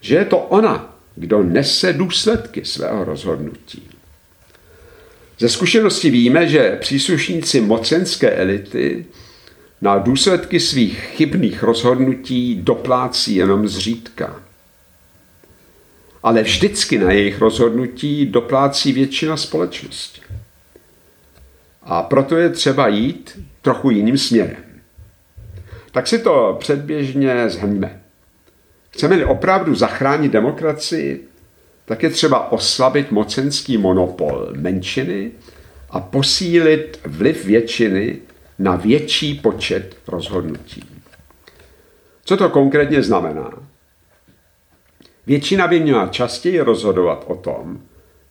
že 0.00 0.14
je 0.14 0.24
to 0.24 0.38
ona, 0.38 0.96
kdo 1.14 1.42
nese 1.42 1.92
důsledky 1.92 2.64
svého 2.64 3.04
rozhodnutí. 3.04 3.88
Ze 5.38 5.48
zkušenosti 5.48 6.10
víme, 6.10 6.48
že 6.48 6.76
příslušníci 6.80 7.60
mocenské 7.60 8.30
elity 8.30 9.06
na 9.80 9.98
důsledky 9.98 10.60
svých 10.60 10.98
chybných 10.98 11.62
rozhodnutí 11.62 12.54
doplácí 12.54 13.34
jenom 13.34 13.68
zřídka. 13.68 14.42
Ale 16.22 16.42
vždycky 16.42 16.98
na 16.98 17.12
jejich 17.12 17.40
rozhodnutí 17.40 18.26
doplácí 18.26 18.92
většina 18.92 19.36
společnosti. 19.36 20.20
A 21.86 22.02
proto 22.02 22.36
je 22.36 22.50
třeba 22.50 22.88
jít 22.88 23.38
trochu 23.62 23.90
jiným 23.90 24.18
směrem. 24.18 24.64
Tak 25.92 26.06
si 26.06 26.18
to 26.18 26.56
předběžně 26.60 27.50
zhrníme. 27.50 28.00
Chceme-li 28.90 29.24
opravdu 29.24 29.74
zachránit 29.74 30.32
demokracii, 30.32 31.28
tak 31.84 32.02
je 32.02 32.10
třeba 32.10 32.52
oslabit 32.52 33.10
mocenský 33.10 33.78
monopol 33.78 34.48
menšiny 34.56 35.32
a 35.90 36.00
posílit 36.00 37.00
vliv 37.04 37.44
většiny 37.44 38.18
na 38.58 38.76
větší 38.76 39.34
počet 39.34 39.96
rozhodnutí. 40.08 40.84
Co 42.24 42.36
to 42.36 42.50
konkrétně 42.50 43.02
znamená? 43.02 43.50
Většina 45.26 45.68
by 45.68 45.80
měla 45.80 46.08
častěji 46.08 46.60
rozhodovat 46.60 47.24
o 47.26 47.34
tom, 47.34 47.80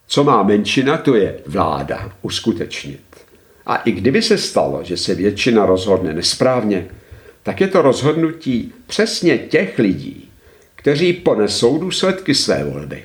co 0.08 0.24
má 0.24 0.44
menšina, 0.44 0.98
to 0.98 1.16
je 1.16 1.40
vláda, 1.46 2.12
uskutečnit. 2.22 3.25
A 3.66 3.76
i 3.76 3.92
kdyby 3.92 4.22
se 4.22 4.38
stalo, 4.38 4.84
že 4.84 4.98
se 4.98 5.16
většina 5.16 5.66
rozhodne 5.66 6.14
nesprávně, 6.14 6.88
tak 7.44 7.62
je 7.62 7.68
to 7.68 7.82
rozhodnutí 7.82 8.74
přesně 8.88 9.38
těch 9.38 9.80
lidí, 9.80 10.30
kteří 10.76 11.14
ponesou 11.14 11.78
důsledky 11.78 12.36
své 12.36 12.64
volby. 12.64 13.04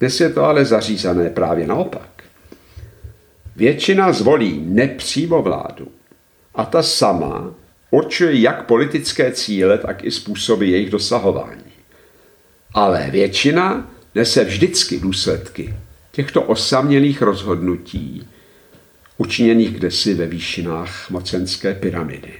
Dnes 0.00 0.20
je 0.20 0.30
to 0.30 0.44
ale 0.44 0.64
zařízené 0.64 1.30
právě 1.30 1.66
naopak. 1.66 2.24
Většina 3.56 4.12
zvolí 4.12 4.62
nepřímo 4.66 5.42
vládu 5.42 5.88
a 6.54 6.64
ta 6.64 6.82
sama 6.82 7.54
určuje 7.90 8.40
jak 8.40 8.66
politické 8.66 9.32
cíle, 9.32 9.78
tak 9.78 10.04
i 10.04 10.10
způsoby 10.10 10.70
jejich 10.70 10.90
dosahování. 10.90 11.72
Ale 12.74 13.08
většina 13.10 13.90
nese 14.14 14.44
vždycky 14.44 15.00
důsledky 15.00 15.74
těchto 16.12 16.42
osamělých 16.42 17.22
rozhodnutí, 17.22 18.28
učiněných 19.18 19.70
kdesi 19.70 20.14
ve 20.14 20.26
výšinách 20.26 21.10
mocenské 21.10 21.74
pyramidy. 21.74 22.32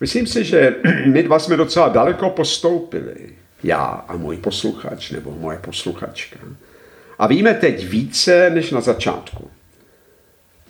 Myslím 0.00 0.26
si, 0.26 0.44
že 0.44 0.74
my 1.06 1.22
dva 1.22 1.38
jsme 1.38 1.56
docela 1.56 1.88
daleko 1.88 2.30
postoupili, 2.30 3.16
já 3.62 3.84
a 3.84 4.16
můj 4.16 4.36
posluchač 4.36 5.10
nebo 5.10 5.30
moje 5.30 5.58
posluchačka. 5.58 6.38
A 7.18 7.26
víme 7.26 7.54
teď 7.54 7.86
více 7.86 8.50
než 8.50 8.70
na 8.70 8.80
začátku. 8.80 9.50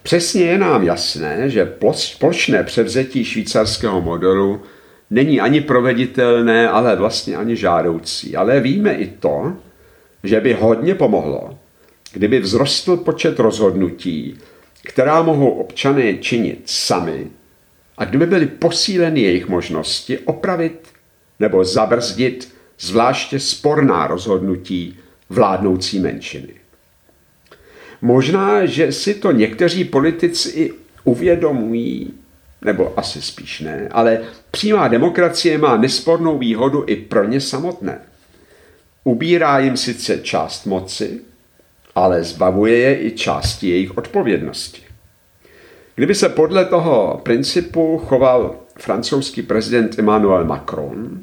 Přesně 0.02 0.44
je 0.44 0.58
nám 0.58 0.82
jasné, 0.82 1.50
že 1.50 1.76
plošné 2.18 2.64
převzetí 2.64 3.24
švýcarského 3.24 4.00
modelu 4.00 4.62
není 5.10 5.40
ani 5.40 5.60
proveditelné, 5.60 6.68
ale 6.68 6.96
vlastně 6.96 7.36
ani 7.36 7.56
žádoucí. 7.56 8.36
Ale 8.36 8.60
víme 8.60 8.92
i 8.92 9.06
to, 9.06 9.56
že 10.24 10.40
by 10.40 10.52
hodně 10.52 10.94
pomohlo, 10.94 11.57
kdyby 12.12 12.40
vzrostl 12.40 12.96
počet 12.96 13.38
rozhodnutí, 13.38 14.38
která 14.82 15.22
mohou 15.22 15.50
občané 15.50 16.14
činit 16.14 16.62
sami 16.64 17.26
a 17.98 18.04
kdyby 18.04 18.26
byly 18.26 18.46
posíleny 18.46 19.20
jejich 19.20 19.48
možnosti 19.48 20.18
opravit 20.18 20.88
nebo 21.40 21.64
zabrzdit 21.64 22.54
zvláště 22.78 23.40
sporná 23.40 24.06
rozhodnutí 24.06 24.98
vládnoucí 25.28 25.98
menšiny. 25.98 26.54
Možná, 28.02 28.66
že 28.66 28.92
si 28.92 29.14
to 29.14 29.32
někteří 29.32 29.84
politici 29.84 30.48
i 30.48 30.72
uvědomují, 31.04 32.14
nebo 32.62 32.98
asi 32.98 33.22
spíš 33.22 33.60
ne, 33.60 33.88
ale 33.90 34.20
přímá 34.50 34.88
demokracie 34.88 35.58
má 35.58 35.76
nespornou 35.76 36.38
výhodu 36.38 36.84
i 36.86 36.96
pro 36.96 37.24
ně 37.24 37.40
samotné. 37.40 38.00
Ubírá 39.04 39.58
jim 39.58 39.76
sice 39.76 40.18
část 40.18 40.66
moci, 40.66 41.20
ale 41.98 42.24
zbavuje 42.24 42.78
je 42.78 43.06
i 43.06 43.10
části 43.10 43.68
jejich 43.68 43.98
odpovědnosti. 43.98 44.82
Kdyby 45.94 46.14
se 46.14 46.28
podle 46.28 46.64
toho 46.64 47.20
principu 47.22 47.98
choval 47.98 48.56
francouzský 48.78 49.42
prezident 49.42 49.98
Emmanuel 49.98 50.44
Macron 50.44 51.20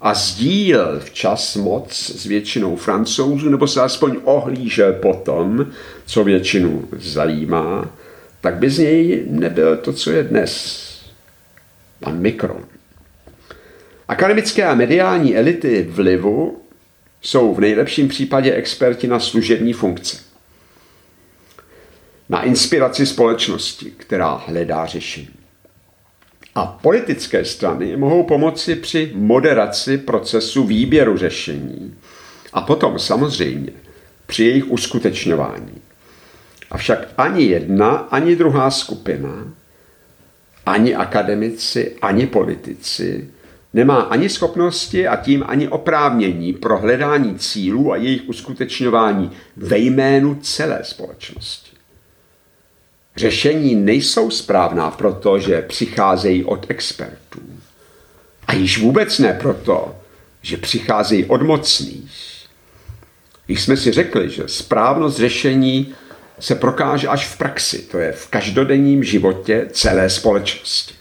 a 0.00 0.14
sdílel 0.14 1.00
včas 1.00 1.56
moc 1.56 1.92
s 1.92 2.26
většinou 2.26 2.76
francouzů, 2.76 3.48
nebo 3.48 3.68
se 3.68 3.80
aspoň 3.80 4.16
ohlížel 4.24 4.92
potom, 4.92 5.66
co 6.06 6.24
většinu 6.24 6.88
zajímá, 6.98 7.90
tak 8.40 8.54
by 8.54 8.70
z 8.70 8.78
něj 8.78 9.24
nebyl 9.30 9.76
to, 9.76 9.92
co 9.92 10.10
je 10.10 10.22
dnes. 10.22 10.86
Pan 12.00 12.18
Mikron. 12.18 12.64
Akademické 14.08 14.64
a 14.64 14.74
mediální 14.74 15.36
elity 15.36 15.86
vlivu 15.90 16.65
jsou 17.22 17.54
v 17.54 17.60
nejlepším 17.60 18.08
případě 18.08 18.52
experti 18.52 19.06
na 19.06 19.20
služební 19.20 19.72
funkce 19.72 20.26
na 22.28 22.42
inspiraci 22.42 23.06
společnosti, 23.06 23.92
která 23.96 24.42
hledá 24.46 24.86
řešení. 24.86 25.28
A 26.54 26.66
politické 26.66 27.44
strany 27.44 27.96
mohou 27.96 28.22
pomoci 28.22 28.76
při 28.76 29.12
moderaci 29.14 29.98
procesu 29.98 30.64
výběru 30.64 31.16
řešení 31.16 31.94
a 32.52 32.60
potom 32.60 32.98
samozřejmě 32.98 33.72
při 34.26 34.44
jejich 34.44 34.70
uskutečňování. 34.70 35.82
Avšak 36.70 37.08
ani 37.18 37.44
jedna, 37.44 37.90
ani 37.90 38.36
druhá 38.36 38.70
skupina, 38.70 39.52
ani 40.66 40.94
akademici, 40.94 41.96
ani 42.02 42.26
politici 42.26 43.30
nemá 43.72 44.00
ani 44.00 44.28
schopnosti 44.28 45.08
a 45.08 45.16
tím 45.16 45.44
ani 45.46 45.68
oprávnění 45.68 46.52
pro 46.52 46.78
hledání 46.78 47.38
cílů 47.38 47.92
a 47.92 47.96
jejich 47.96 48.28
uskutečňování 48.28 49.30
ve 49.56 49.78
jménu 49.78 50.38
celé 50.42 50.80
společnosti. 50.82 51.76
Řešení 53.16 53.74
nejsou 53.74 54.30
správná 54.30 54.90
proto, 54.90 55.38
že 55.38 55.62
přicházejí 55.62 56.44
od 56.44 56.66
expertů. 56.68 57.40
A 58.46 58.54
již 58.54 58.78
vůbec 58.78 59.18
ne 59.18 59.38
proto, 59.42 59.96
že 60.42 60.56
přicházejí 60.56 61.24
od 61.24 61.42
mocných. 61.42 62.36
Když 63.46 63.62
jsme 63.62 63.76
si 63.76 63.92
řekli, 63.92 64.30
že 64.30 64.42
správnost 64.46 65.16
řešení 65.16 65.94
se 66.40 66.54
prokáže 66.54 67.08
až 67.08 67.28
v 67.28 67.38
praxi, 67.38 67.78
to 67.78 67.98
je 67.98 68.12
v 68.12 68.28
každodenním 68.28 69.04
životě 69.04 69.68
celé 69.72 70.10
společnosti. 70.10 70.94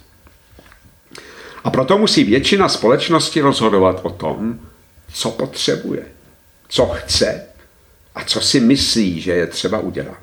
A 1.65 1.69
proto 1.69 1.97
musí 1.97 2.23
většina 2.23 2.69
společnosti 2.69 3.41
rozhodovat 3.41 3.99
o 4.04 4.10
tom, 4.10 4.60
co 5.13 5.32
potřebuje, 5.32 6.06
co 6.67 6.86
chce 6.86 7.45
a 8.15 8.23
co 8.23 8.41
si 8.41 8.60
myslí, 8.60 9.21
že 9.21 9.32
je 9.32 9.47
třeba 9.47 9.80
udělat. 9.80 10.17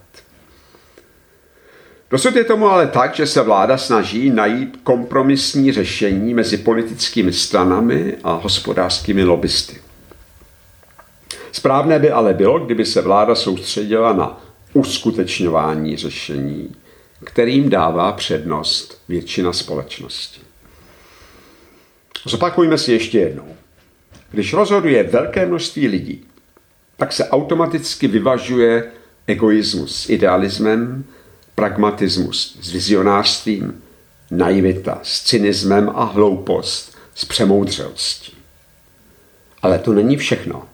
Dosud 2.10 2.36
je 2.36 2.44
tomu 2.44 2.66
ale 2.66 2.86
tak, 2.86 3.14
že 3.14 3.26
se 3.26 3.42
vláda 3.42 3.78
snaží 3.78 4.30
najít 4.30 4.80
kompromisní 4.82 5.72
řešení 5.72 6.34
mezi 6.34 6.58
politickými 6.58 7.32
stranami 7.32 8.16
a 8.24 8.32
hospodářskými 8.32 9.24
lobbysty. 9.24 9.82
Správné 11.52 11.98
by 11.98 12.10
ale 12.10 12.34
bylo, 12.34 12.58
kdyby 12.58 12.86
se 12.86 13.00
vláda 13.00 13.34
soustředila 13.34 14.12
na 14.12 14.40
uskutečňování 14.72 15.96
řešení, 15.96 16.74
kterým 17.24 17.70
dává 17.70 18.12
přednost 18.12 19.02
většina 19.08 19.52
společnosti. 19.52 20.51
Zopakujme 22.26 22.78
si 22.78 22.92
ještě 22.92 23.18
jednou. 23.18 23.56
Když 24.30 24.52
rozhoduje 24.52 25.02
velké 25.02 25.46
množství 25.46 25.88
lidí, 25.88 26.24
tak 26.96 27.12
se 27.12 27.28
automaticky 27.28 28.08
vyvažuje 28.08 28.92
egoismus 29.26 29.96
s 29.96 30.08
idealismem, 30.08 31.04
pragmatismus 31.54 32.58
s 32.60 32.72
vizionářstvím, 32.72 33.82
naivita 34.30 35.00
s 35.02 35.22
cynismem 35.22 35.90
a 35.94 36.04
hloupost 36.04 36.96
s 37.14 37.24
přemoudřelostí. 37.24 38.32
Ale 39.62 39.78
to 39.78 39.92
není 39.92 40.16
všechno. 40.16 40.68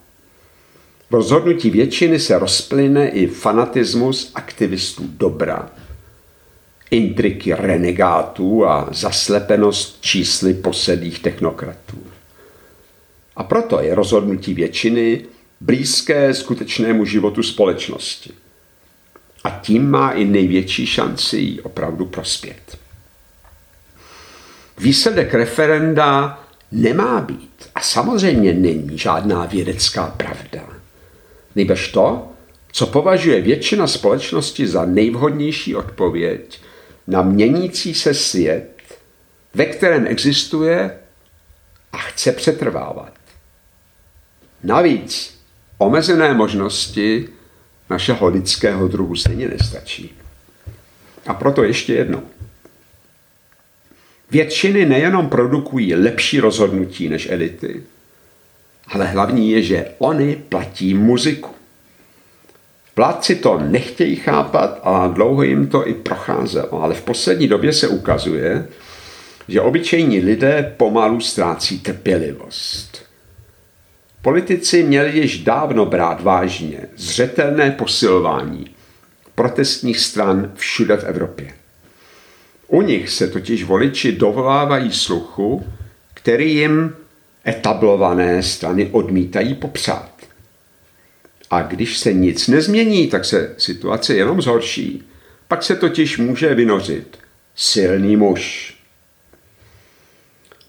V 1.09 1.13
rozhodnutí 1.13 1.69
většiny 1.69 2.19
se 2.19 2.39
rozplyne 2.39 3.09
i 3.09 3.27
fanatismus 3.27 4.31
aktivistů 4.35 5.03
dobra, 5.07 5.69
intriky 6.91 7.53
renegátů 7.53 8.65
a 8.65 8.87
zaslepenost 8.91 10.01
čísly 10.01 10.53
posedých 10.53 11.19
technokratů. 11.19 11.97
A 13.35 13.43
proto 13.43 13.79
je 13.79 13.95
rozhodnutí 13.95 14.53
většiny 14.53 15.25
blízké 15.61 16.33
skutečnému 16.33 17.05
životu 17.05 17.43
společnosti– 17.43 18.31
a 19.43 19.49
tím 19.49 19.89
má 19.89 20.11
i 20.11 20.25
největší 20.25 20.85
šanci 20.85 21.37
jí 21.37 21.61
opravdu 21.61 22.05
prospět. 22.05 22.77
Výsledek 24.77 25.33
referenda 25.33 26.39
nemá 26.71 27.21
být 27.21 27.69
a 27.75 27.81
samozřejmě 27.81 28.53
není 28.53 28.97
žádná 28.97 29.45
vědecká 29.45 30.07
pravda. 30.07 30.69
Nejbrž 31.55 31.87
to, 31.87 32.27
co 32.71 32.87
považuje 32.87 33.41
většina 33.41 33.87
společnosti 33.87 34.67
za 34.67 34.85
nejvhodnější 34.85 35.75
odpověď 35.75 36.61
na 37.09 37.21
měnící 37.21 37.93
se 37.93 38.13
svět, 38.13 38.83
ve 39.53 39.65
kterém 39.65 40.07
existuje 40.07 40.99
a 41.91 41.97
chce 41.97 42.31
přetrvávat. 42.31 43.13
Navíc 44.63 45.39
omezené 45.77 46.33
možnosti 46.33 47.29
našeho 47.89 48.27
lidského 48.27 48.87
druhu 48.87 49.15
stejně 49.15 49.47
nestačí. 49.47 50.15
A 51.27 51.33
proto 51.33 51.63
ještě 51.63 51.93
jedno. 51.93 52.23
Většiny 54.31 54.85
nejenom 54.85 55.29
produkují 55.29 55.95
lepší 55.95 56.39
rozhodnutí 56.39 57.09
než 57.09 57.29
elity, 57.29 57.83
ale 58.87 59.05
hlavní 59.05 59.51
je, 59.51 59.61
že 59.61 59.91
oni 59.97 60.35
platí 60.35 60.93
muziku. 60.93 61.58
Vládci 62.99 63.35
to 63.35 63.59
nechtějí 63.59 64.15
chápat 64.15 64.79
a 64.83 65.07
dlouho 65.07 65.43
jim 65.43 65.67
to 65.67 65.87
i 65.87 65.93
procházelo, 65.93 66.83
ale 66.83 66.95
v 66.95 67.01
poslední 67.01 67.47
době 67.47 67.73
se 67.73 67.87
ukazuje, 67.87 68.67
že 69.47 69.61
obyčejní 69.61 70.19
lidé 70.19 70.73
pomalu 70.77 71.21
ztrácí 71.21 71.79
trpělivost. 71.79 73.05
Politici 74.21 74.83
měli 74.83 75.19
již 75.19 75.43
dávno 75.43 75.85
brát 75.85 76.23
vážně 76.23 76.79
zřetelné 76.95 77.71
posilování 77.71 78.65
protestních 79.35 79.99
stran 79.99 80.51
všude 80.55 80.97
v 80.97 81.03
Evropě. 81.03 81.53
U 82.67 82.81
nich 82.81 83.09
se 83.09 83.27
totiž 83.27 83.63
voliči 83.63 84.11
dovolávají 84.11 84.91
sluchu, 84.91 85.65
který 86.13 86.55
jim 86.55 86.95
etablované 87.47 88.43
strany 88.43 88.89
odmítají 88.91 89.53
popřát. 89.53 90.18
A 91.49 91.61
když 91.61 91.97
se 91.97 92.13
nic 92.13 92.47
nezmění, 92.47 93.07
tak 93.07 93.25
se 93.25 93.55
situace 93.57 94.15
jenom 94.15 94.41
zhorší. 94.41 95.03
Pak 95.47 95.63
se 95.63 95.75
totiž 95.75 96.17
může 96.17 96.55
vynořit 96.55 97.17
silný 97.55 98.15
muž. 98.15 98.75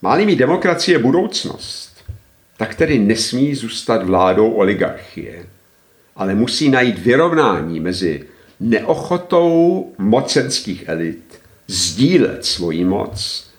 Máli 0.02 0.26
mít 0.26 0.36
demokracie 0.36 0.98
budoucnost, 0.98 1.96
tak 2.56 2.74
tedy 2.74 2.98
nesmí 2.98 3.54
zůstat 3.54 4.04
vládou 4.04 4.50
oligarchie, 4.50 5.46
ale 6.16 6.34
musí 6.34 6.68
najít 6.68 6.98
vyrovnání 6.98 7.80
mezi 7.80 8.26
neochotou 8.60 9.92
mocenských 9.98 10.88
elit 10.88 11.40
sdílet 11.66 12.44
svoji 12.44 12.84
moc 12.84 13.50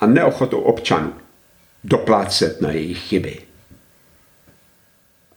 a 0.00 0.06
neochotou 0.06 0.60
občanů 0.60 1.12
doplácet 1.84 2.60
na 2.60 2.70
jejich 2.70 2.98
chyby. 2.98 3.51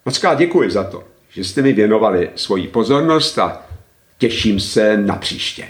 Moc 0.05 0.21
děkuji 0.35 0.71
za 0.71 0.83
to, 0.83 1.03
že 1.29 1.43
jste 1.43 1.61
mi 1.61 1.73
věnovali 1.73 2.29
svoji 2.35 2.67
pozornost 2.67 3.39
a 3.39 3.65
těším 4.17 4.59
se 4.59 4.97
na 4.97 5.15
příště. 5.15 5.67